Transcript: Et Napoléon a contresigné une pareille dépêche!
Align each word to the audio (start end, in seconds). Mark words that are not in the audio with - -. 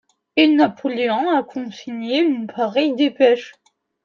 Et 0.35 0.47
Napoléon 0.47 1.29
a 1.29 1.43
contresigné 1.43 2.21
une 2.21 2.47
pareille 2.47 2.95
dépêche! 2.95 3.53